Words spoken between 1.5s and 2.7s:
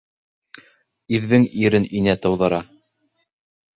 ирен инә тыуҙыра.